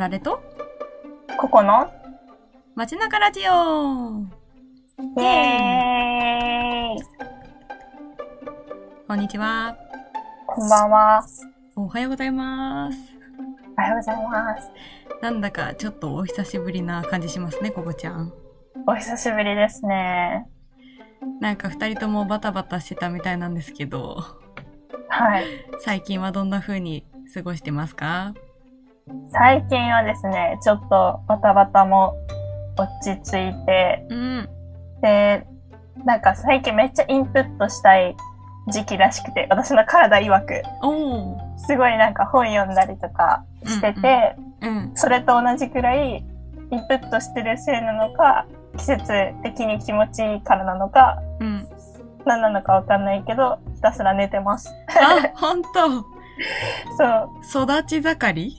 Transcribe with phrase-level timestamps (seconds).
[0.00, 0.42] られと？
[1.38, 1.92] ここの？
[2.74, 4.22] 街中ラジオ
[5.20, 7.04] イエーイ
[9.06, 9.76] こんにちは。
[10.46, 11.22] こんばんは。
[11.76, 12.98] おはようございます。
[13.76, 14.70] おはようございます。
[15.20, 18.32] なんだかちょっとお久しぶりな感じしますね、ここちゃん。
[18.86, 20.48] お久しぶりですね。
[21.40, 24.24] なんか二人ともバタバタしてたみたいなんですけど、
[25.08, 25.44] はい。
[25.80, 27.04] 最近はどんな風に
[27.34, 28.32] 過ごしてますか？
[29.32, 32.14] 最近はですね、ちょっとバタバタも
[32.76, 34.48] 落ち着いて、うん。
[35.02, 35.46] で、
[36.04, 38.16] なんか最近めっちゃインプットしたい
[38.68, 40.62] 時期らしくて、私の体曰く。
[41.56, 44.92] すごいなんか本読んだりとかしてて、うん。
[44.94, 46.24] それと同じくらい
[46.70, 51.66] インプットしてるせいなのか、季節的に気持ちいいからなのか、うん。
[52.24, 54.70] 何なのかわかんないけど、ひたすら寝てます。
[54.88, 55.68] あ、ほんと。
[56.96, 58.56] そう、育ち盛り？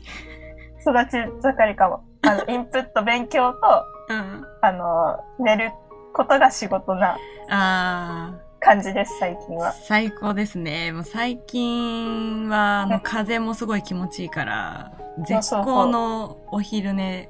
[0.81, 2.03] 育ち盛りかも。
[2.23, 4.45] あの、 インプット勉強と、うん。
[4.61, 5.71] あの、寝る
[6.13, 7.17] ことが仕事な
[7.49, 9.71] あ感じです、最近ー、は。
[9.71, 10.91] 最高ですね。
[10.91, 14.91] もう最近は、あの、風もすごい気持ちいいから、
[15.25, 17.29] 絶好のお昼寝、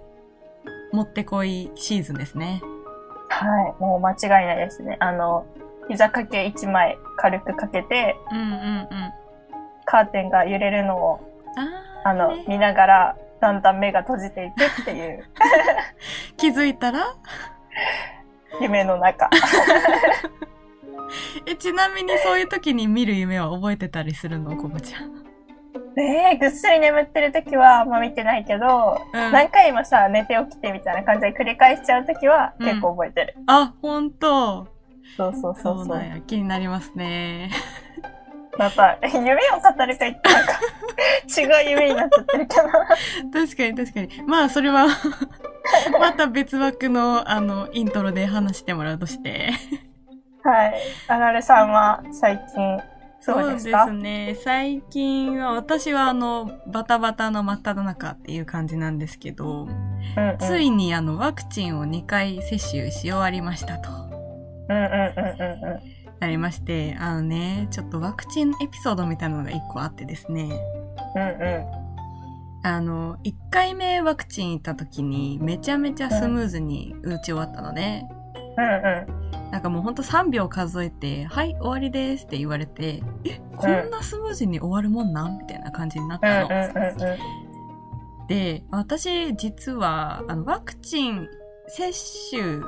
[0.91, 2.61] もってこいシーズンですね。
[3.29, 4.97] はい、もう間違いないですね。
[4.99, 5.45] あの、
[5.87, 8.87] 膝掛け1枚軽くかけて、うんうんうん。
[9.85, 11.19] カーテンが揺れるのを、
[12.03, 15.25] あの、ね見ながら、だんだん目が閉じていくっていう
[16.37, 16.99] 気づいたら？
[18.61, 19.29] 夢の中。
[21.45, 24.55] え、ちなみにそういう時に見る夢は覚えてたりするの？
[24.55, 25.11] ここちゃん。
[25.97, 33.35] えー、ぐっすり眠ってる時はあんま見てないけど、うん何回もさ、寝て起きてみたいな感じで繰り返しちゃう時はうん結構覚えてる。
[33.47, 34.67] あ、ほんと。
[35.17, 35.85] そうそうそうそうう。
[35.85, 36.21] そなんや。
[36.21, 37.49] 気になりますね。
[38.57, 40.53] また、夢を語るか言ってなんか、
[41.37, 42.63] 違う夢になっちゃってるけど。
[43.33, 44.23] 確かに確かに。
[44.27, 44.87] まあ、それは、
[45.99, 49.51] また別枠の、あの、イントロで話してもらうとして。
[50.43, 50.73] はい。
[51.07, 52.81] あられさんは最近、
[53.21, 53.85] そうですか？
[53.85, 54.35] そうですね。
[54.43, 59.67] 最近は、私はあの、バタバタの真っ只中っていう感じなんですけど、
[60.17, 63.91] うんうん、ついにあの、ワクチンを2回接種し終わりましたと。
[64.69, 66.00] うんうんうんうんうん。
[66.21, 70.51] なりまして、あのね、ちょっとワクチンエピソードみたいなのが1個あってですね、
[71.15, 71.65] うんうん。
[72.63, 78.07] あの、1回目ワクチン行った時にめちゃめちゃスムーズに打ち終わったのね。
[78.55, 79.51] うんうん。
[79.51, 86.91] なんかもうほんと3秒数えて、はい、終わりですって言われて、え、こんなスムーズに終わるもんなんみたいな感じになっうんうんたの。
[86.91, 87.15] うんう
[88.25, 88.27] ん。
[88.27, 91.27] で、私実は、あの、ワクチン
[91.67, 91.91] 接
[92.29, 92.61] 種、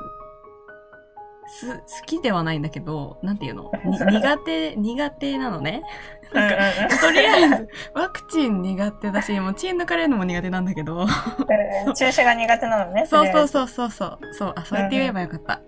[1.46, 3.70] す、好きではないんだけど、なんていうの？
[3.84, 5.82] に苦手、苦手なのね。
[6.32, 11.06] なんか、とりあえず、ワクチン苦手だし、もう血抜かれるのも苦手なんだけど。
[11.94, 13.06] 注射が苦手なのね。
[13.06, 13.48] そうそうう。
[13.48, 14.18] そうそうそう。
[14.32, 15.60] そう、あ、そうやって言えばよかった。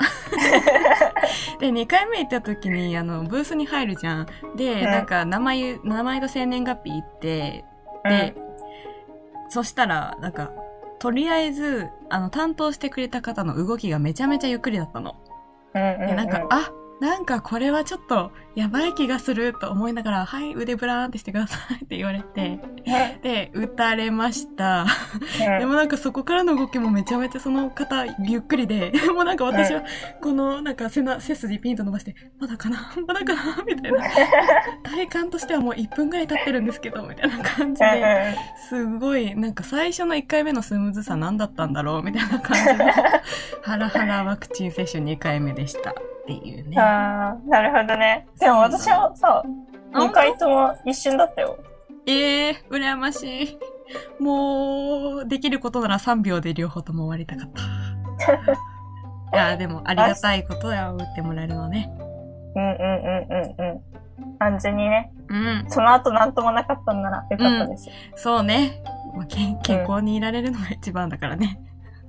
[1.60, 4.26] で、2回目行った時に、あの、ブースに入るじゃん。
[4.56, 7.64] で、うんなんか、名前、名前と生年月日言って、
[8.04, 8.34] で、
[9.48, 10.50] そしたら、なんか、
[10.98, 15.16] とりあえず、あの、担当してくれた方の動きがめちゃめちゃゆっくりだったの。
[15.76, 22.58] うんうんうん、なんか、あ、なんかこれはちょっとやばい気がすると思いながら、はい、腕ブラーンってしてくださいって言われて、
[23.22, 24.82] で、打たれました。
[24.82, 29.82] うんでもなんかそこからの動きもめちゃめちゃその方ゆっくりで、 もうなんか私は
[30.22, 32.90] このなんか背な背筋ピンと伸ばして、まだかな？
[33.06, 33.62] まだかな？
[33.66, 34.02] みたいな。
[34.82, 38.34] 体感としてはもう1分ぐらい経ってるんですけど、みたいな感じで、
[38.70, 42.02] すごいなんか最初の1回目のスムーズさ何だったんだろう？
[42.02, 42.84] みたいな感じで、
[43.62, 45.94] ハラハラワクチン接種2回目でした
[46.26, 46.78] っていうね。
[46.80, 48.26] ああ、なるほどね。
[48.40, 49.42] でも私はさ、
[49.92, 51.56] 2回とも一瞬だったよ。
[52.06, 53.58] ええー、羨ましい。
[54.22, 57.50] もう、できることなら3秒で両方とも終わりたかっ
[59.30, 59.36] た。
[59.36, 61.90] いや、でもありがたいことや、打ってもらえるのね。
[62.56, 63.80] うんうんうんうんうん。
[64.38, 65.12] 安全にね。
[65.28, 65.64] うん。
[65.68, 67.88] その後なんともなかったんならよかったです。
[68.16, 68.82] そうね。
[69.14, 71.60] まあ健健康にいられるのが一番だからね。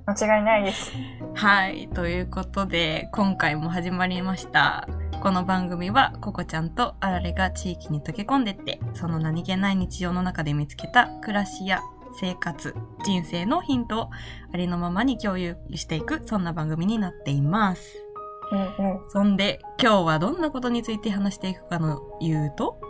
[0.08, 0.90] 間違いないです。
[1.34, 1.86] はい。
[1.88, 4.88] ということで、今回も始まりました。
[5.22, 11.82] この番組は、ココちゃんとあられが地域に溶け込んでって、その何気ない日常の中で見つけた暮らしや
[12.18, 12.74] 生活、
[13.04, 14.10] 人生のヒントを
[14.50, 18.02] ありのままに共有していく、そんな番組になっています。
[18.50, 19.10] うんうん。
[19.10, 22.80] そんで、今日はどんなことについて話していくかの言うと？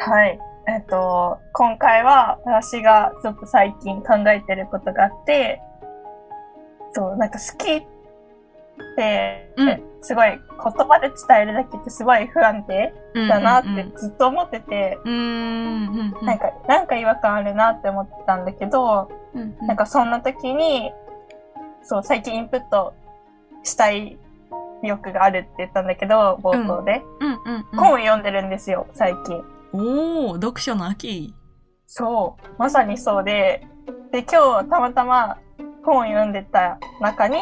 [0.00, 0.36] はい。
[0.66, 5.62] えっと、今回は私がちょっと最近考えてることがあって、
[6.92, 7.82] そう、なんか好きっ
[8.96, 10.38] て、うんすごい言
[10.86, 14.98] 葉で伝えるだけってすごい不安定だなってずっと思ってて。
[15.04, 20.92] なんか、なんか違和感あるなって思ってたんだけど、うんうん、なんかそんな時に、
[21.82, 22.94] そう、最近インプット
[23.64, 24.18] したい
[24.82, 27.02] 欲があるって言ったんだけど、冒頭で。
[27.76, 29.42] 本を読んでるんですよ、最近。
[29.72, 31.34] おー、読書の秋。
[31.86, 33.66] そう、まさにそうで、
[34.12, 35.38] で、今日たまたま
[35.88, 37.38] 本を読んでた中に、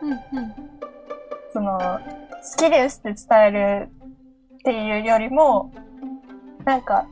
[0.00, 0.54] うんうん。
[1.52, 3.88] その、好きですって伝える
[4.54, 5.72] っていうよりも、
[6.64, 7.06] なんか、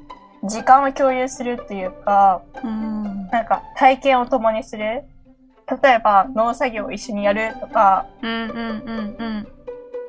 [0.45, 5.05] 時間を共有するっていうか、うんなんか体験を共にする。
[5.83, 9.49] 例えば農作業を一緒にやるとか、うんうんうんうん。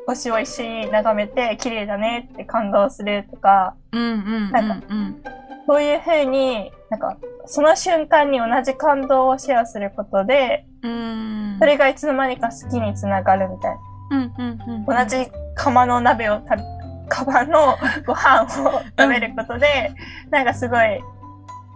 [0.07, 5.23] 星を一緒に眺めて綺麗だねって感動するとか、うんうんうんなんうん。
[5.67, 11.57] そういう風に、なんか、その瞬間に同じ感動をシェアすることで、うん。
[11.59, 13.75] それがいつの間にか好きにつながるみたい
[14.11, 14.85] うんうんうん。
[14.85, 15.05] な。
[15.05, 16.63] 同じ釜の鍋を食べ、
[17.09, 19.93] 釜のご飯を食べることで、
[20.29, 20.99] なんかすごい、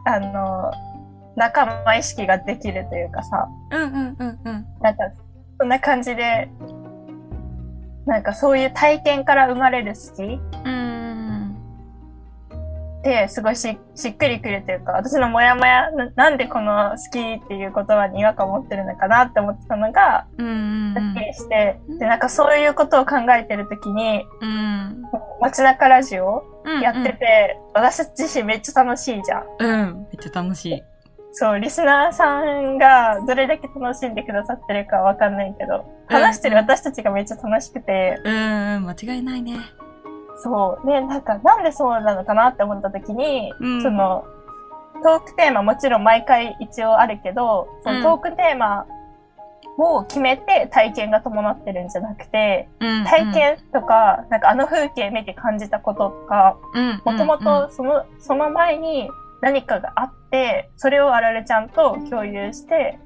[0.06, 0.72] あの、
[1.36, 4.66] 仲間意識ができるというかさ、うんうんうんうん。
[4.82, 5.04] なんか、
[5.60, 6.50] そんな感じで、
[8.06, 11.35] なんかそういう体験から生まれる好きうん。
[13.06, 25.04] ってすごいししっくりくるというか、私のモヤモヤな、なんでこの好きっていう言葉に違和感を持ってるのかなって思ってたのが、うんうんすっきりして、で、なんかそういうことを考えてるときに、うん。
[25.42, 26.82] 街中ラジオうん。
[26.82, 29.46] やってて、私自身めっちゃ楽しいじゃん。
[29.60, 30.08] うん。
[30.12, 30.84] めっちゃ楽しい。
[31.34, 38.86] そう、リスナーさんがどれだけ楽しんでくださってるかわかんないけど、話してる私たちがめっちゃ楽しくて、うんうん。
[38.86, 39.58] 間違いないね。
[40.38, 40.88] そう。
[40.88, 44.26] で、なんか、なんでそうなのかなって思った時に、うんその、
[45.04, 48.86] トークテーマもちろん毎回一応あるけど、そのトークテーマ
[49.78, 53.04] を決めて体験が伴ってるんじゃなくて、うん。
[53.04, 57.02] 体験とか、なんかあの風景見て感じたこととか、うん。
[57.04, 59.10] もともとその、その前に
[59.42, 62.98] 何かがあって、それをあられちゃんと共有して、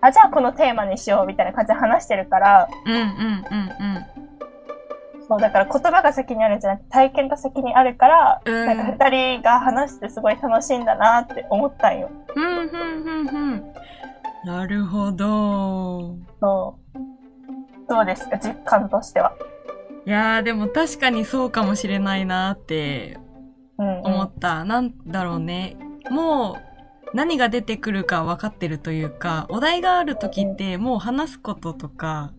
[0.00, 3.06] あ、じゃあこのテーマにしようみたいな感じで話してるから、うんうんうん
[3.80, 3.87] うん。
[5.28, 12.10] そう、だから言葉が先にあるんじゃなくて体験が先にあるから、うんなんか二人が話してすごい楽しいんだなって思ったんよ。
[12.34, 13.72] うんうんうんうん。
[14.44, 16.16] なるほど。
[16.40, 17.88] そう。
[17.88, 19.32] どうですか実感としては？
[20.06, 23.18] いやーでも確かにそうかもしれないなって
[23.78, 24.04] うん、うん。
[24.04, 24.64] 思った。
[24.64, 25.76] なんだろうね。
[26.10, 32.32] もう何が出てくるか分かってるというか、お題がある時ってもう話すこととか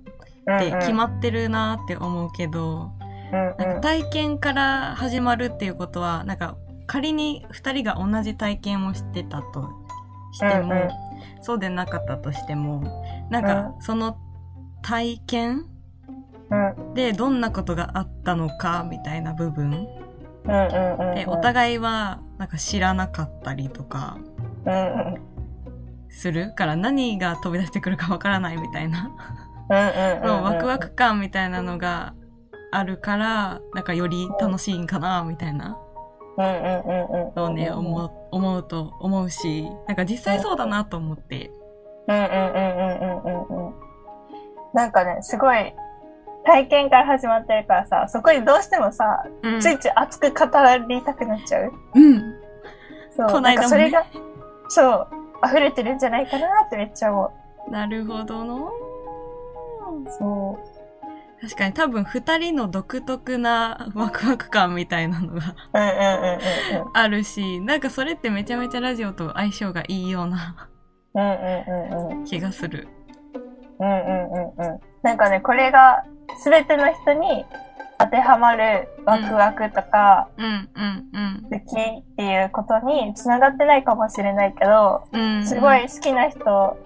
[0.58, 2.92] って決まってるなって思うけど、
[3.32, 6.58] なんか体験から始まるっていうことは、なんか
[6.88, 9.70] 仮に二人が同じ体験をしてたと
[10.34, 10.74] しても、
[11.42, 14.18] そうでなかったとしても、なんかその
[14.82, 15.66] 体験
[16.52, 16.94] うん。
[16.94, 19.88] でどんなことがあったのかみたいな部分。
[21.16, 24.18] でお互いはなんか知らなかったりとか
[26.10, 29.12] するから何が飛び出してくるかわからないみたいな。
[29.70, 32.14] ワクワク感みたいなのが
[32.72, 35.78] あるから、なんかより楽しいんかなみたいな
[36.38, 37.34] うんうんうんうん。
[37.36, 41.52] のをね、思う、思うと思うし、なんか実際そうだなと思って。
[42.08, 43.74] うんうんうんうんうんうんうん。
[44.74, 45.74] なんかね、すごい、
[46.46, 49.60] 体験から始まってるからさ、そこにどうしてもさ、うん。
[49.60, 50.46] ついつい熱く語
[50.88, 51.72] りたくなっちゃう？
[51.96, 52.36] うん。
[53.16, 53.30] そう。
[53.30, 54.06] こないだもねそれが、
[54.70, 55.08] そう、
[55.46, 57.32] 溢れてるんじゃないかなってめっちゃ思
[57.70, 58.72] なるほどの。
[59.90, 60.06] う。
[60.10, 60.60] そ
[61.42, 65.56] 確かに多分二人の独特なワクワク感みたいなのが
[66.94, 70.68] あるし、なんかそれってめちゃめちゃラジオと相性がいいような。
[72.26, 72.88] 気がする。
[73.80, 74.80] うんうんうんうん。
[75.02, 76.04] なんかね、これが
[76.44, 77.46] 全ての人に
[77.98, 81.60] 当てはまるワクワクとか、うんうんうん。
[81.60, 85.48] 好きっていうことに繋がってないかもしれないけど、うん。
[85.48, 86.78] すごい好きな人、好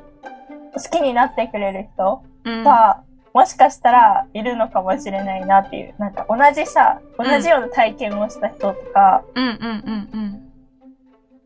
[0.91, 5.95] きになってくれる人うん、は、もしかしたらいるのかもしれないなっていう。
[5.97, 9.53] なんか同じさ、同じような体験をした人とか、うんうん
[10.13, 10.49] うん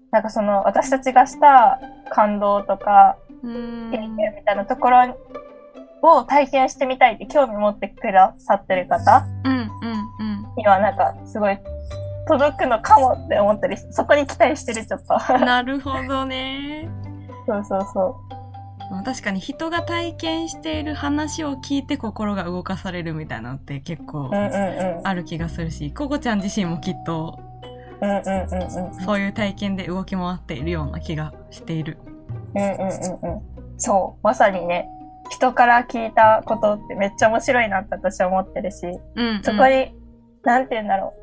[0.09, 3.55] なんかその私たちがした感動とか、うん。
[3.55, 5.15] うん経験みたいなところ
[6.01, 9.67] を体験してみたいって興味持ってくださってる方うんうん
[10.57, 11.57] にはなんかすごい
[12.27, 15.17] 届くのかもって思ったりそこに期待してるちょっと。
[15.33, 15.45] うん。
[15.45, 16.89] なるほどね。
[17.47, 18.19] そうそうそ
[19.03, 24.31] 確かに人が体験している話を聞いて心が動かされるみたいなのって結構。
[25.03, 27.39] ある気がするし、ココちゃん自身もきっと。
[29.05, 31.97] そういう体験で動き回っているような気がしている。
[32.55, 33.41] うんうんうんうん。
[33.77, 34.19] そう。
[34.23, 34.87] まさにね。
[35.29, 39.43] 人から聞いたことってめっちゃ面白いなって私は思ってるし、うんうん。
[39.43, 39.93] そこに、
[40.43, 41.13] なんて言うんだろ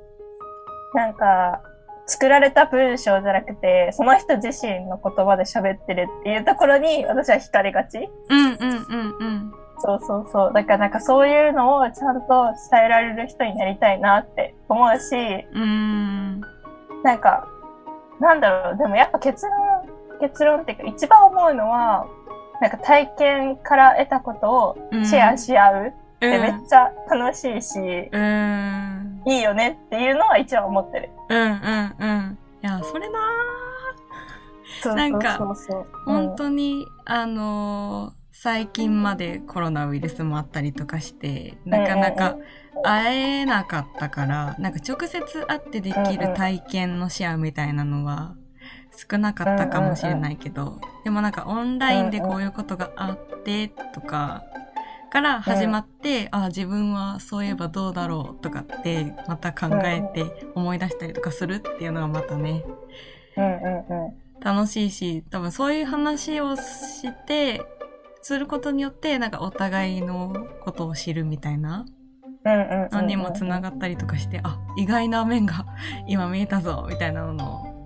[0.92, 0.97] う。
[0.97, 1.62] なんか、
[2.06, 8.08] 作られた文章じゃなくて、その人自身の言葉で喋ってるっていうところに私は惹かれがち。
[8.28, 9.52] うんうんうんうん。
[9.78, 10.52] そうそうそう。
[10.52, 16.40] だからなんかそういうのをちゃんと伝えられる人になりたいなって思うし、うーん。
[17.02, 17.49] なんか、
[18.20, 22.06] なんだろう、でもやっぱ結論、結論っていうか一番思うのは、
[22.61, 29.03] なんか体験から得たことをシェアし合うってめっちゃ楽しいし、うん。
[29.26, 31.11] いいよねっていうのは一番思ってる。
[31.28, 32.38] うんうんうん。
[32.62, 33.19] いや、それな
[34.83, 35.38] そうなんか。
[36.04, 42.37] 本当に、あのー最近までコロナウイルスもあったりとかして、なかなか
[42.83, 48.35] 会えなかったから、なんか直接会ってできる体験のシェアみたいなのは
[49.11, 54.43] 少なかったかもしれないけど、でもなんかオンラインでこういうことがあってとか、
[55.14, 62.64] から始まって、あ、自分はそういえばどうだろうとかって、また考えて思い出したりとかするっていうのがまたね、
[63.37, 64.14] うんうんうん。
[64.40, 67.62] 楽しいし、多分そういう話をして、
[68.23, 71.87] することによって、なんかお互いのことを知るみたいな
[72.44, 72.90] うんうんうんうん。
[72.90, 75.64] のにもつながったりとかして、あ、意外な面が
[76.09, 77.40] 今見えたぞ、みたいなのに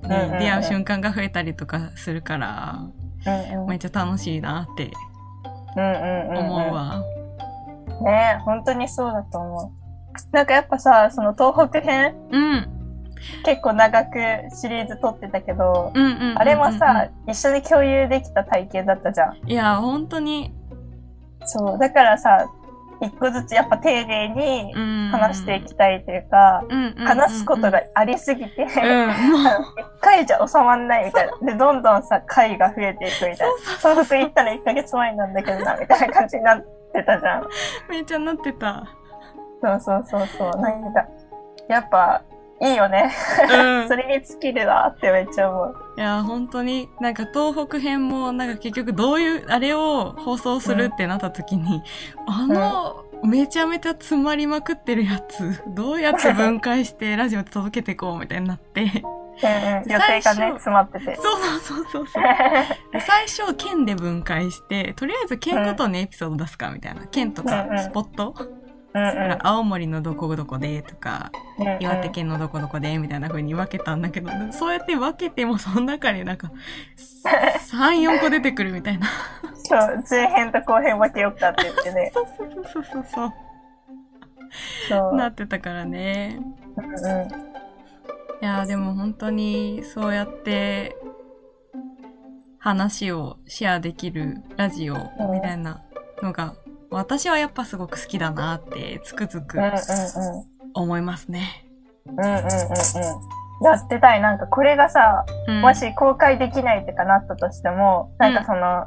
[0.05, 2.81] うんうんうん出会う瞬間が増えたりとかするから、
[3.69, 4.93] めっちゃ楽しいなって
[5.77, 7.05] 思うわ。
[8.03, 9.79] ねえ、本当にそうだと思う。
[10.33, 12.67] なんかやっぱさ、その東北編うん。
[13.45, 14.19] 結構長く
[14.55, 15.93] シリーズ撮ってたけど、
[16.37, 19.39] あれもさ、、一緒に共有できた体験だったじゃん。
[19.47, 20.55] いや、本当に、
[21.45, 21.79] そう。
[21.79, 22.49] だからさ、
[23.01, 25.09] 一個ずつやっぱ丁寧にうん。
[25.11, 26.63] 話していきたいというか、
[26.99, 28.67] 話すことがありすぎて、一
[30.01, 31.53] 回じゃ収まんないみたいな。
[31.53, 33.55] で、どんどんさ、回が増えていくみたいな。
[33.79, 36.67] 東北行ったら1ヶ月前なんだけどな、みたいな感じになって
[37.03, 37.49] たじゃん。
[37.89, 38.89] めっちゃなってた。
[39.63, 40.61] そうそうそうそう。
[40.61, 41.07] なんか、
[41.69, 42.23] やっぱ、
[42.61, 43.13] いいよね。
[43.51, 45.77] うん それに尽きるなってめっちゃ思う。
[45.97, 51.83] いや、本当に、なんか東北編も、なんか結局どういう、あれを放送するってなった時に、
[52.27, 59.93] あの、めちゃめちゃ詰まりまくってるやつ、どうやって分解してラジオで届けていこうみたいになって、うんうん。
[59.93, 61.17] 予定がね、詰まってて。
[61.17, 62.23] そうそうそうそうそう。
[62.93, 67.03] で最初、県で分解して、とりあえず県ごとにエピソード出すかみたいな。
[67.07, 68.68] 県とかうんうんスポット、うん
[69.01, 71.79] だから青森のどこどこでとか、うん。
[71.81, 76.51] 岩手県のどこどこでみたいな風に分けたんだけど、そうやって分けてもその中になんか、
[76.97, 79.07] 3、4個出てくるみたいな。
[79.55, 82.11] そう、前編と後編分けようかって言ってね。
[82.15, 83.33] そうそうそうそうそう。
[84.89, 85.15] そう。
[85.17, 86.41] なってたからね。
[86.77, 87.49] うんうん。
[88.41, 90.97] いやーでも本当にそうやって
[92.59, 94.95] 話をシェアできるラジオ
[95.33, 95.83] みたいな
[96.23, 96.55] のが
[96.91, 99.73] 私はやっぱすごく好きだなってつくづくうんうんうん。
[100.75, 101.67] 思いますね。
[102.07, 103.65] うんうんうんうん。
[103.65, 104.21] やってたい。
[104.21, 108.87] なんかこれがさ、うんもし公開できないとかなったとしても、なんかその、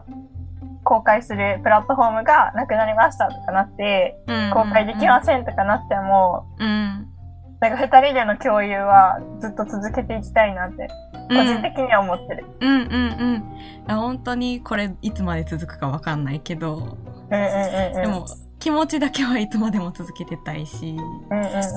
[0.83, 4.17] 公開するプラットフォームがなくなりましたとかなって、
[4.53, 7.07] 公開できませんとかなっても、うん。
[7.59, 10.87] なんか二人での共有はずっと続けていきたいなって、
[11.29, 12.45] 個人的には思ってる。
[12.59, 13.35] うんうんうん。
[13.87, 17.20] いや本当にこれいつまで続くかわかんないけど、うんうんうんうん。
[17.31, 18.25] でも
[18.59, 20.95] 気持ちだけはいつまでも続けてたいし。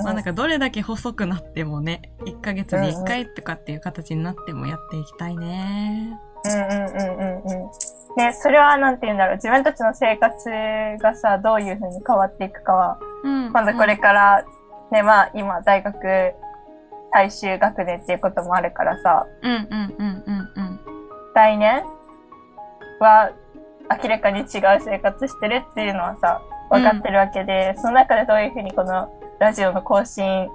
[0.03, 6.19] まあなんかどれだけ細くなってもね、1ヶ月に1回とかっていう形になってもやっていきたいね。
[6.45, 7.69] うんうんうんうんうん。
[8.17, 9.35] ね、それはなんて言うんだろう。
[9.37, 10.49] 自分たちの生活
[11.01, 13.51] がさ、どういう風に変わっていくかは、うん。
[13.51, 14.45] まだこれから、
[14.91, 16.33] ね、まあ今大学
[17.11, 20.79] 最終学年っていうこともあるからさ、うんうんうんうんうん。
[21.33, 21.83] 来年
[22.99, 23.31] は
[23.89, 24.47] 明らかに違う
[24.79, 30.47] 生活してるっていうのはさ、分かってるわけで、その中でどういう風にこのラジオの更新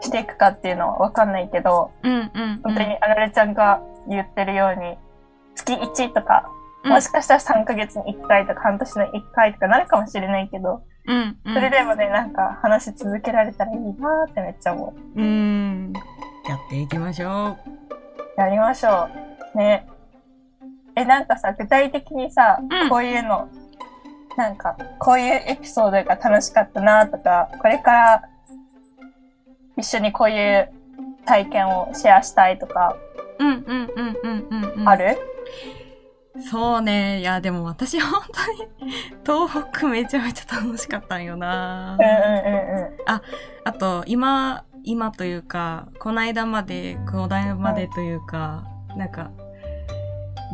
[0.00, 2.60] していくかっていうのは分かんないけど、うんうん、うん。
[2.62, 4.96] 本当にあられちゃんが言ってるように、
[5.54, 11.54] 月1とか、うんもしかしたら3ヶ月に1回とか半年の1回とかなるかもしれないけど、うんうん。
[11.54, 15.20] それでもね、なんか話し続けられたらいいなーってめっちゃ思う。
[15.20, 15.92] うん。
[16.48, 17.56] やっていきましょ
[18.36, 19.08] やりましょ
[19.54, 19.58] う。
[19.58, 19.88] ね。
[20.96, 23.48] え、なんかさ、具体的にさ、うんこういうの、
[24.36, 28.22] なんか、こういうエピソードが楽しかったなとか、これから
[29.76, 30.70] 一緒にこういう
[31.26, 32.96] 体験をシェアしたいとか、
[33.38, 33.44] う。
[33.44, 34.88] うんうんうんうんうんうん。
[34.88, 35.18] ある、
[36.50, 37.20] そうね。
[37.20, 38.92] いや、でも私本当に
[39.24, 42.96] 東北めちゃめちゃ楽しかったんよなうん、うんうんうん。
[43.64, 48.64] あと、今、今というか、こないだまで、こないだまでというか、
[48.96, 49.30] なんか、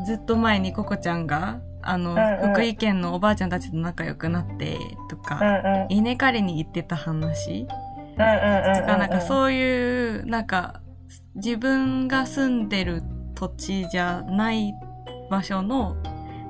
[0.07, 5.41] ずっと前にココちゃんがあの、うんうん福井県のおばあちゃんたちと仲良くなってとうんか、
[5.89, 5.97] うん。
[5.97, 7.67] 稲刈りに行ってた話うんうん。
[7.67, 10.81] とか、なんかそういう、なんか、
[11.35, 13.03] 自分が住んでる
[13.35, 14.75] 土地じゃない
[15.31, 15.97] 場所の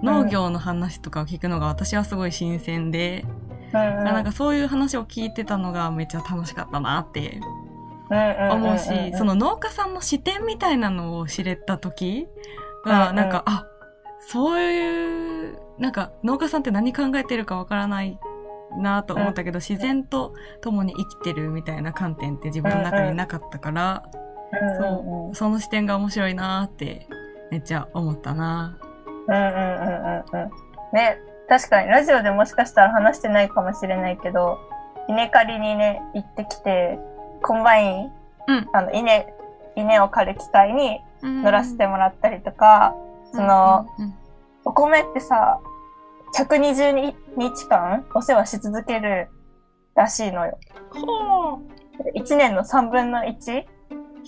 [0.03, 3.25] 農業の話とかを聞くのが私はすごい新鮮で、
[3.73, 4.05] うんうん。
[4.05, 7.41] なんかそういう話を聞いてたのがめっちゃ楽しかったなって
[8.11, 12.27] 思思うし、その農家さんの視点みたいなのを知れた時
[12.85, 13.67] は、うんなんか、あ、
[14.21, 18.19] そういう、なんか農家さんって何考えてるかわからない
[18.79, 24.03] なと思ったけど、自然と共に生きてるみたいな観点って自分の中になかったから、
[24.79, 27.09] そう、その視点が面白いなって
[27.51, 28.79] めっちゃ思ったな。
[29.29, 30.51] うんうんうんうんうん。
[30.93, 34.59] ね、確かにラジオでもしかしたら話してないかもしれないけど、
[35.09, 36.99] 稲刈りにね、行ってきて、
[37.43, 38.13] コンバイン、
[38.49, 39.27] うんあの、稲、
[39.77, 42.95] 稲を刈る機械に乗らせてももらったりとか、
[43.33, 43.87] その、
[44.65, 45.61] お米ってさ、
[46.37, 49.29] 120日間お世話し続ける
[49.95, 50.59] らしいのよ。
[50.91, 51.61] ほ
[52.17, 53.61] 1年の3分の 1?
[53.61, 53.65] う。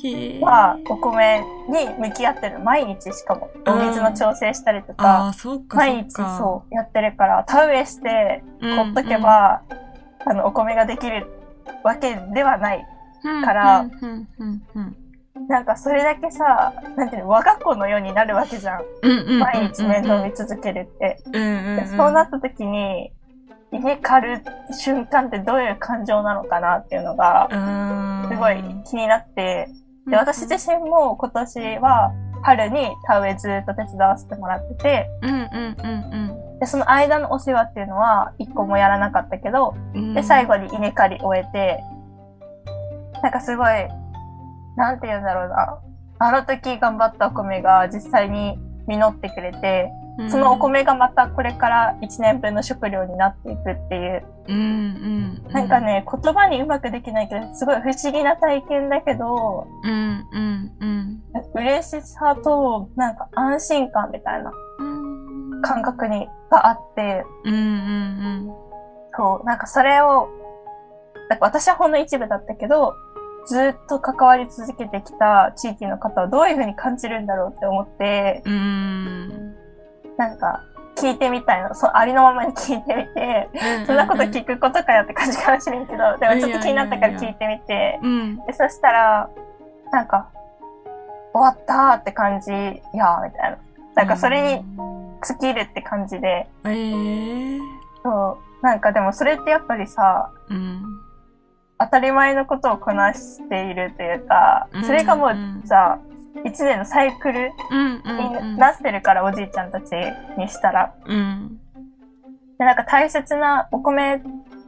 [0.07, 0.41] へえ。
[0.41, 2.59] はお米に向き合ってる。
[2.61, 3.51] 毎日しかも。
[3.67, 5.35] お水の調整したりとあか、
[5.75, 8.77] 毎日そうやってるから、田植えしてうん。
[8.77, 9.63] ほっとけば、
[10.27, 11.27] あの、お米ができる
[11.83, 12.87] わけではない。
[13.25, 13.87] うん、から
[15.49, 18.83] なんかそれだけさ、なんていうの、我が子のようになるわけじゃん。
[19.39, 21.19] 毎日面倒見続けるって。
[21.97, 23.13] そうなった時に、
[23.73, 27.49] 稲刈る瞬間ってどういう感情なのかなっていうのが、
[28.31, 29.69] すごい気になって、
[30.07, 36.59] で、私自身も今年は春に田植えずっと手伝わせてもらってて、身、うんうんうん。
[36.61, 40.15] で、その間のお世話っていうのは一個もやらなかったけど、うん。
[40.15, 41.83] で、最後に稲刈り終えて、
[43.23, 43.89] なんかすごい、
[44.76, 45.81] なんて言うんだろうな。
[46.19, 55.52] あの時頑張ったお米が実際に実ってくれて、うん、そのお米がまたこれから1年分の食料になっていくっていう、うんうんうん。
[55.52, 61.23] なんか、ね、言葉にうまくできないけど、すごい不思議な体験だけど、うんうんうん。
[61.54, 68.49] 嬉しさと、なんか安心感みたいなうん感覚に、があって、うんうん
[69.17, 70.28] そう、なんかそれを、
[71.41, 72.93] 私はほんの一部だったけど、
[73.47, 78.52] ずっと関わり続けてきた地域の方はどういうふうに感じるんだろうって思って、うん。
[78.52, 79.54] うん。
[80.17, 80.63] なんか
[80.97, 81.75] 聞いてみたいの。
[81.75, 83.49] そう、ありのままに聞いてみて、
[83.87, 88.37] そんなこと聞くことかよって感じかもしれんけど、でもちょっと気になったから聞いてみて、うん。
[88.47, 89.30] で、そしたら、
[89.93, 90.30] なんか、
[91.33, 92.54] 終わったーって感じ、い
[92.97, 93.59] やーみたいな。
[93.97, 94.65] なんかそれに
[95.26, 97.61] 尽きるって感じで、えー。
[98.02, 100.83] そう、なんかでもそれってやっぱりさ、うん。
[101.78, 105.99] 当たり前のことをこなしているというかうん、それがもうさ、
[106.45, 109.93] 一年のサイクルになってるから、おじいちゃんたち
[110.37, 110.95] にしたら。
[111.06, 111.60] うん。
[112.58, 114.23] で、なんか大切なお米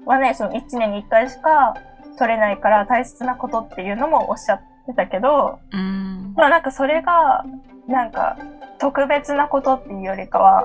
[0.04, 1.76] はね、その一年に一回しか
[2.18, 6.34] 取れないから大切なことっていうのもおっしゃってたけど、うん。
[6.36, 7.44] まあなんかそれが、
[7.88, 8.36] なんか
[8.78, 10.64] 特別なことっていうよりかは、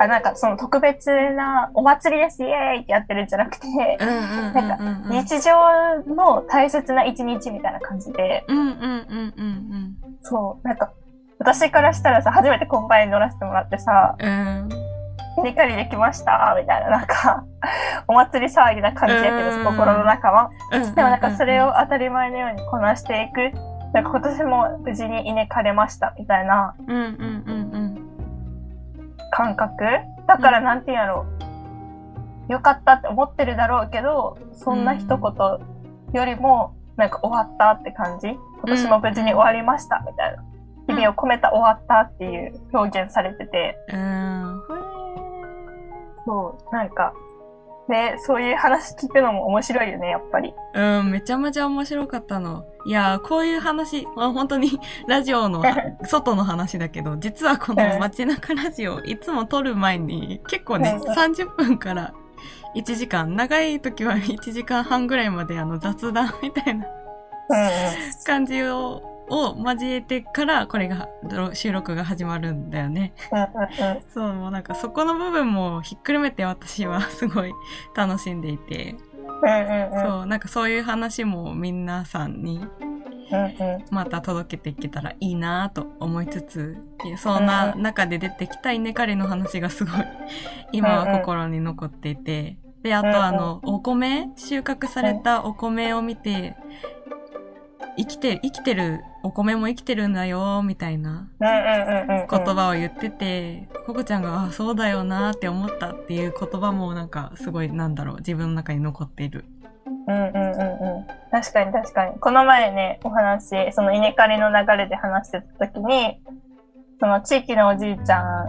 [0.00, 3.66] あ、なんかその特別なお祭りですイエーイってやってるんじゃなくて、
[4.00, 4.54] うんうんうん。
[4.54, 5.54] なんか日常
[6.14, 10.92] の大切な一日みたいな感じで、うんうんうんうんそう、なんか
[11.38, 14.68] 私からしたらさ、初めてコンバイン乗らせてもらってさ、うん。
[15.38, 15.46] うん。
[15.46, 16.54] 稲刈りできました？
[16.58, 17.44] みたいな、なんか、
[18.06, 20.50] お祭り騒ぎな感じやけうんど、心の中は。
[20.72, 20.94] うん。
[20.94, 23.52] でもなんかそれを当たり前のようにこなしていく。
[23.92, 27.91] なんか今年も無事に稲刈れましたみたいなうんうんうん
[29.32, 29.82] 感覚？
[30.28, 31.26] だからなんていうんやろ？
[32.48, 32.52] う。
[32.52, 35.18] よかったって思ってるだろうけど、そんな一言
[36.12, 38.28] よりも、なんか終わったって感じ？
[38.28, 40.44] 今年も無事に終わりましたみたいな。
[40.88, 44.54] 日々を込めた終わったっていう表現されてて、うん。
[44.54, 44.62] うん。
[46.26, 47.12] そう、なんか、
[47.88, 50.52] ね、そういう話聞くのも面白いよね、やっぱり。
[50.74, 52.64] うん、めちゃめちゃ面白かったの。
[52.84, 55.62] いやー、こういう話、まあ、本当に ラジオの
[56.04, 62.12] 外の話だけど、実はこの街中ラジオ、いつも撮る前に結構ね、うん30分から
[62.74, 66.86] 1時間、長い時は1時間半ぐらいまであの雑談みたいな。
[68.24, 71.08] 感じを、を交えてから、これが、
[71.54, 73.12] 収録が始まるんだよね。
[74.12, 77.52] そう、もうなんかそこの部分もひっくるめて私はすごい
[77.94, 78.96] 楽しんでいて。
[80.04, 82.66] そう、なんかそういう話も皆さんに。
[83.90, 86.76] また届けていけたらいいなと思いつつ、
[87.16, 90.04] そんな中で出てきた稲刈りの話がすごい
[90.72, 96.56] 今は心に残っていて、で、あとあの、お米収穫されたお米を見て、
[97.96, 101.28] 生きて、生きてる、お米も生きてるんだよ、みたいな。
[101.40, 109.44] 言葉を言ってて、ココちゃんが、あ、そうだよなって思ったっていう言葉もなんかすごいなんだろう、自分の中に残っている。
[110.08, 111.06] うんうんうんうん。
[111.30, 112.18] 確かに確かに。
[112.18, 116.20] この前ね、お話、その稲刈りの流れで話してた時に、
[116.98, 118.48] その地域のおじいちゃん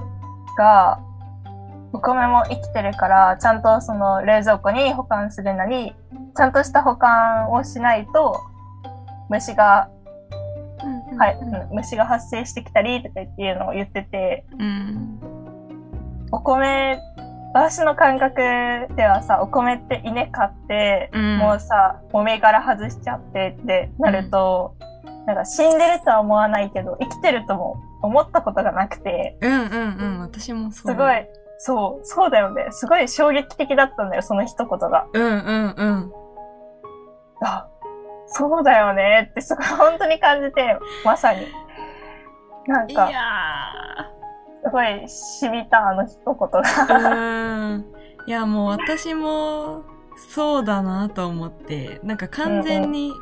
[0.57, 0.99] が、
[1.91, 5.95] お米も生きてるから、ちゃんとその冷蔵庫に保管するなり、
[6.35, 8.39] ちゃんとした保管をしないと、
[9.29, 9.89] 虫が、
[11.17, 15.19] はい、うん虫が発生してきたりとかっていうのを言ってて、うん。
[16.31, 16.99] お米、
[17.53, 18.41] 私の感覚
[18.95, 24.75] ではさ、お米って稲買って、うんもうさ、もみ殻外しちゃってってなると、
[25.27, 30.19] なんか死んでるとは思わないけど、生きてるとも思ったことがなくて、うんうんうん。
[30.21, 30.91] 私もそう。
[30.91, 31.27] すごい、
[31.59, 32.67] そう、そうだよね。
[32.71, 35.05] すごい衝撃的だったんだよ、その一言が。
[35.13, 36.11] うんうんうん。
[37.41, 37.67] あ、
[38.27, 41.47] そうだよねってすごい本当に感じて、まさに。
[42.67, 43.19] なんか、いや
[44.63, 46.63] すごい染みた、あの一言が。
[46.63, 47.75] ー。
[47.75, 47.85] うん。
[48.25, 49.83] いや、もう私も、
[50.15, 53.13] そうだなと思って、なんか完全に、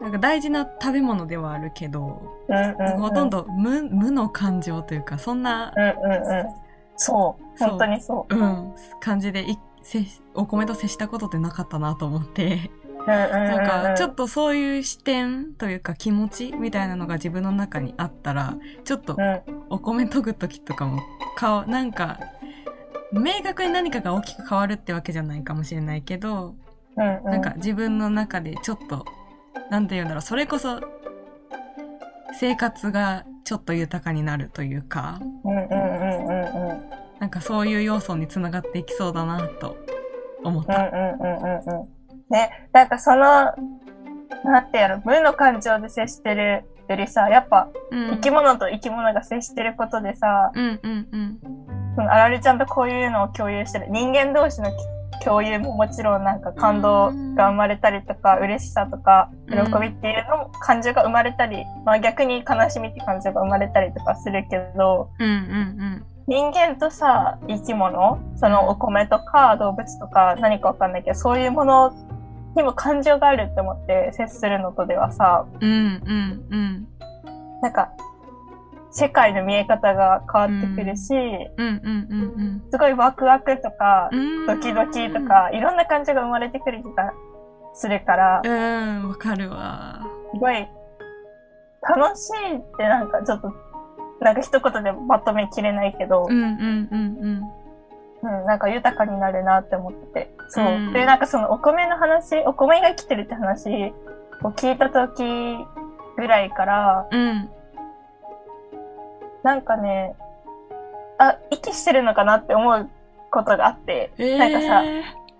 [0.00, 6.46] なんか大事な食べ物ではあるけど、うんうんうん、ほとんど無、無の感情というか、そんな、うんうんうん。
[6.96, 8.34] そう、そう本当にそう。
[8.34, 10.04] うん、感じでい、せ
[10.34, 12.70] お米と接したことってなかったなと思って、
[13.10, 21.00] なんか、ちょっとそういう視点というか気持ちみたいなのが自分の中にあったら、ちょっとうんお米研ぐ時とかも、
[21.36, 22.18] かなんか、
[23.12, 26.54] 明確に何かが大きく変わるってわけじゃないかもしれないけど、
[26.96, 29.04] なんか自分の中でちょっと、
[29.70, 30.80] なんて言うんだろう、それこそ、
[32.38, 35.20] 生活がちょっと豊かになるというか。
[37.20, 39.76] なんかそういう要素につながっていきそうだなと
[40.42, 40.90] 思った。
[42.30, 42.60] うんうんうんうんうん。
[42.60, 43.52] ね、なんかその、
[44.44, 51.38] なんてやろ、無の感情で接してるよりさ、やっぱうん生き物と生き物が接してることでさ、うんうんうん。
[51.96, 53.86] そのあられちゃんとこういうのを共有してる。
[53.90, 54.70] 人間同士の
[55.24, 71.92] 共有ももちろんなんか感動が生まれたりとか、嬉しさとか、喜びっていうのも感情が生まれたり、まあ逆に悲しみって感情が生まれたりとかするけど、うんうん人間とさ、生き物、そのお米とか動物とか何かわかんないけど、そういうもの
[72.56, 75.70] にも感情があるって思って接するのとではさ、うん。
[75.70, 76.88] うんうんうん。
[77.62, 77.90] なんか、
[78.92, 81.20] 世界の見え方が変わってくるし、うん
[81.56, 84.46] うんうんすごいワクワクとかう、ん。
[84.46, 85.20] ドキドキと。
[85.24, 87.12] か、いろんな感情が生まれてくる気が
[87.74, 90.00] するから、うん、わかるわ。
[90.32, 90.66] すごい、
[91.82, 93.52] 楽しいってなんかちょっと、
[94.20, 97.42] なんか一言でまとめきれないけど、うんうんうんうん、
[98.22, 100.34] なんか豊かになるなって思ってて。
[100.48, 100.66] そう。
[100.66, 103.94] うんで、なんかそのお米の話、お米が生きてるって話
[104.42, 105.56] を聞いた時
[106.16, 107.20] ぐらいから、うん。
[107.20, 107.50] うん。
[109.42, 110.16] なんかね、
[111.18, 112.90] あ、息してるのかなって思う
[113.30, 114.82] ことがあって、えー、なんかさ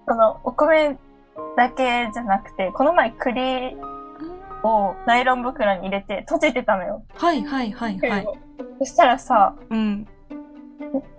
[0.07, 0.99] そのお米
[1.57, 3.77] だけじゃなくて、この前栗
[4.63, 7.03] をナイロン袋に入れて閉じてたのよ。
[7.15, 8.27] はいはいはいはい。
[8.79, 10.07] そしたらさ、うん。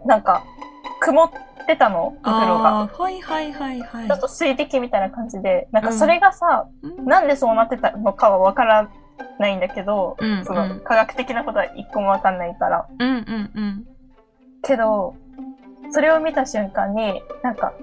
[0.05, 0.43] なんか、
[0.99, 1.37] 曇って
[1.75, 2.87] たの、袋が。
[2.87, 4.07] はいはいはいはい。
[4.07, 8.89] ちょっと水滴みたいな感じで、なんかそれがさ、うんなんでそうなってたのかはわから
[9.39, 12.87] ないんだけど、うんうんその科学的なことは一個もわかんないから。
[12.99, 13.87] うんうんうん。
[14.63, 15.15] けど、
[15.91, 17.73] それを見た瞬間に、なんか、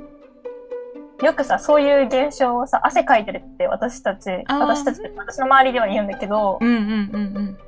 [1.23, 7.59] よくさ、そういう現象をさ、汗かいてるって私たち、私たち、私の周りでは言うんだけどう、んうんうんうん。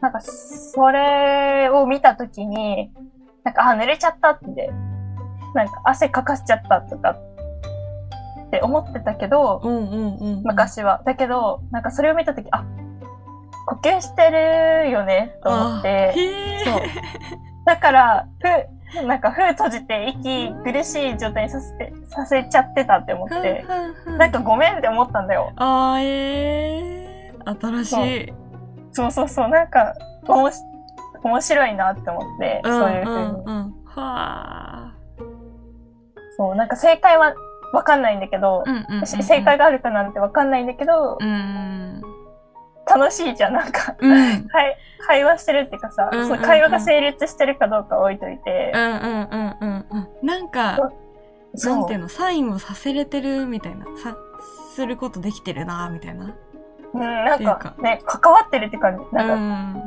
[0.00, 2.92] なんか、それを見たときに、
[3.46, 4.72] なんか、あ、濡れちゃったって、
[5.54, 10.42] なんか汗かかしちゃったとかって思ってたけど、うんうんうん。
[10.42, 11.00] 昔は。
[11.06, 12.64] だけど、なんかそれを見たとき、あ、
[13.66, 14.30] 呼吸して
[14.84, 16.12] るよね、と思って。
[16.64, 16.80] そう。
[17.64, 18.26] だから、
[18.92, 23.64] ふ、なんか、ふ閉じて息苦しい状態にさせて、させちゃってたって思って、
[24.18, 25.52] なんかごめんって思ったんだよ。
[25.54, 28.32] あーえー、新しい。
[28.90, 29.94] そうそうそう、なんか、
[30.26, 30.56] おもし、
[31.22, 33.24] 面白いなって思って、うんそういうふうに。
[33.24, 33.74] うんうん。
[33.86, 34.92] は
[36.36, 37.34] そう、なんか正解は
[37.72, 38.64] わかんないんだけど、
[39.04, 42.02] 正解があるかなんてわかんないんだけど、うん。
[42.86, 43.96] 楽しいじゃん、なんか。
[43.98, 44.12] うん。
[44.12, 44.76] はい、
[45.06, 49.86] 会話してるっていうかさ、そう会話が成立してるかどうか置いといてう、んうんうんうん
[50.22, 50.26] うん。
[50.26, 50.78] なんか、
[51.64, 53.86] なんていうの、サインをさせれてるみたいな。
[53.96, 54.16] さ、
[54.74, 56.34] することできてるなみたいな。
[56.94, 59.16] うん、なんかね、関わってるって感じ。
[59.16, 59.82] なんか、うん。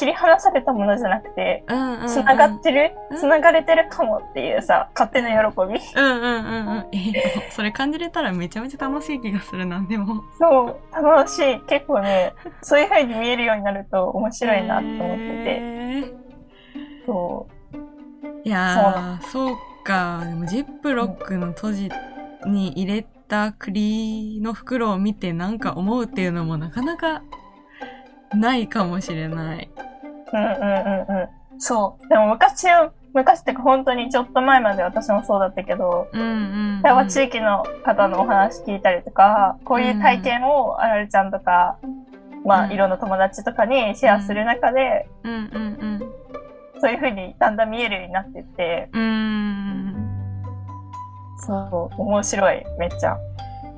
[0.00, 2.08] 切り離されたものじゃなくて、うんうん、うん。
[2.08, 5.78] つながってるうんつながれてるかもっていうさ、勝手な喜び。
[6.00, 6.86] うんうんうんうん。
[6.92, 10.22] えーそれ感じれたらめちゃめちゃ楽しい気がするな、でも。
[10.38, 11.60] そう、楽しい。
[11.66, 12.32] 結構ね、
[12.62, 15.58] そういう風に見えるようになると面白いなって思ってて。
[15.60, 17.78] えーそう。
[18.42, 20.22] いやー、そうか。
[20.24, 21.90] でもジップロックの閉じ
[22.46, 27.22] に入れた栗の袋を見てなんか思うっていうのもなかなか
[28.34, 29.70] ないかもしれない。
[30.32, 31.60] うんうんうんうん。
[31.60, 32.08] そう。
[32.08, 36.32] でも昔は、昔ってか本当にちょっと前まで私もそうだったけど、うんうん、う
[36.78, 36.82] ん。
[36.84, 41.78] やっぱ地域の方のお話聞いたりとか、こういう体験をあられちゃんとか、
[42.44, 46.12] まうんあいろんな友達とかにシェアする中で、うんうん
[46.80, 48.88] そういう風にだんだん見えるようになってって。
[51.46, 53.18] そう、面白い、めっちゃ。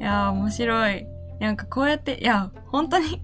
[0.01, 1.07] いやー、面白い。
[1.41, 3.21] なんかこうやって、いや、本当に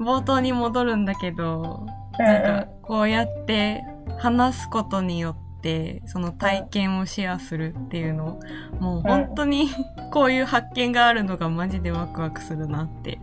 [0.00, 3.82] 冒頭に戻るんだけど、うんなんかこうやって
[4.18, 8.38] 話すことによって、その体験をシェアするっていうの、
[8.80, 9.68] もう本当に
[10.12, 13.18] こういう発見があるのがマジでワクワクするなって。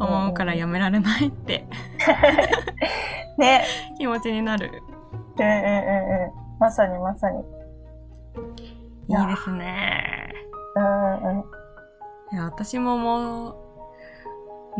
[0.00, 1.64] 思うからやめられないって
[3.38, 3.64] ね。
[3.96, 4.70] 気持ちになる。
[5.38, 6.32] うんうんうんうん。
[6.58, 7.38] まさにまさに。
[9.08, 10.32] いいですね。
[10.76, 11.44] うんうんうん。
[12.32, 13.54] いや、私ももう、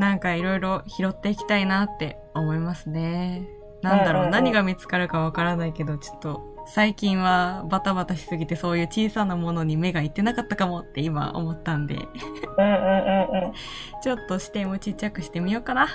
[0.01, 3.47] なんかいろいろ拾っていきたいなって思いますね。
[3.83, 13.53] なんだろう、何が見つかるかわからないけど、ちょっと、最近はバタバタしすぎてそういう小さなものに目がいってなかったかもって今思ったんで、うんうんうんうん。
[14.03, 15.87] ちょっと視点をちっちゃくしてみようかな。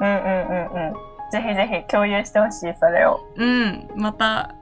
[0.00, 0.94] うんうんうんうん。
[1.30, 3.20] ぜひぜひ共有してほしい、それを。
[3.36, 4.54] うん、また、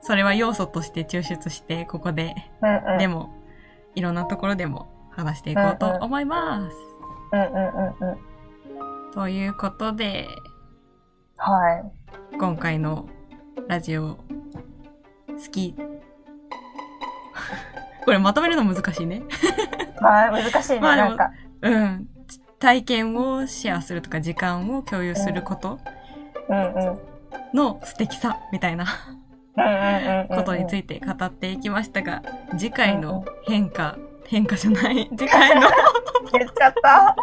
[0.00, 2.98] それは要素として抽出して、ここで、うんうん。
[2.98, 3.30] でも、
[3.96, 6.76] いろんなところでも話していこうと思います。
[6.76, 6.91] うんうん
[7.32, 9.12] うんうん。
[9.12, 10.28] ということで、
[11.36, 12.36] はい。
[12.38, 13.08] 今回の
[13.68, 14.16] ラジオ、
[15.28, 15.74] 好き。
[18.04, 19.22] これまとめるの難しいね。
[20.00, 21.30] まあ、難しいね、まあなんか。
[21.62, 22.08] うん。
[22.58, 25.78] 体験をシェアするとか、時間を共有すること
[26.48, 26.98] うんうん。
[27.54, 28.86] の素敵さみたいな
[29.56, 30.36] うんうんうんうん。
[30.36, 32.22] ことについいて語っていきましたが、
[32.56, 35.74] 次回の変化、変化じゃない、 次回の、て。
[36.38, 37.16] 言っちゃった。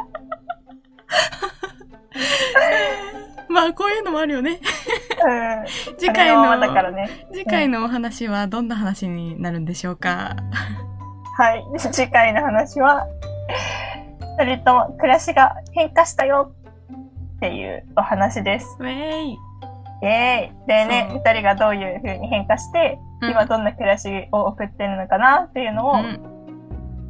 [3.50, 4.52] まあこういうのもあるよね。
[4.52, 5.98] うん。
[5.98, 6.56] 次回の、
[6.92, 7.10] ね。
[7.34, 10.36] 次回のお話はどんな話になるんでしょうか？
[11.38, 11.64] はい。
[11.92, 13.08] 次回の話は、
[14.38, 16.54] 二人とも暮らしが変化したよ
[17.38, 18.78] っていうお話です。
[18.80, 19.32] ウェイ。
[19.32, 20.52] イェーイ。
[20.68, 26.39] でね、二人がどういう風に変化して、うん今どんな暮らしを送ってるのかなっていうのをうんお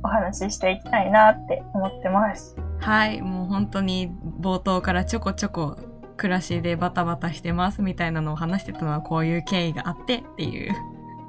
[0.10, 2.56] 話ししていきたいなって思ってます。
[2.80, 5.78] はい、もう本当に冒頭からちょこちょこ
[6.17, 10.74] 暮らしでバタバタしてますみたいなのを話してたのはこういう経緯があってっていう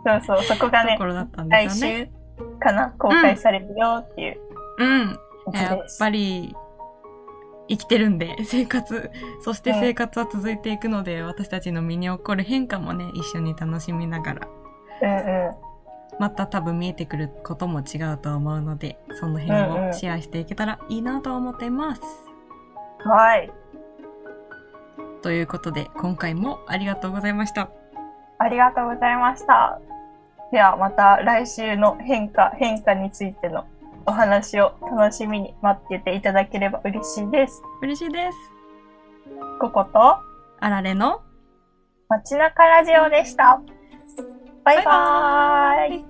[0.04, 2.10] そうそう、そこがねとこ、ろだったんで来すよね。
[2.38, 4.40] 週かな公開されるよっていう
[4.78, 5.18] うん。
[5.52, 5.78] やつやっ。
[5.98, 6.54] ぱり
[7.68, 9.10] 生きてるんで、生活、
[9.42, 14.48] そして生活は続いていくので、私たちの身に起こる変化もね、一緒に楽しみながら、
[15.02, 15.69] うんうん。
[16.18, 22.02] また多分見えてくることも違うと思うので、その辺うんうんをシェアしていけたらいいなと思っています。
[23.04, 23.50] はい。
[25.22, 27.70] ということで、今回もありがとうございました。
[28.38, 29.80] ありがとうございました。
[30.50, 33.66] ではまた来週の変化、変化についての
[34.06, 37.62] お話を楽しみに待ってていただければ嬉しいです。
[37.82, 38.38] 嬉しいです。
[39.60, 40.16] ここと
[40.58, 41.20] あられの？
[42.08, 43.60] 街中ラジオでした。
[44.64, 45.96] バイバーイ。
[45.96, 46.09] イ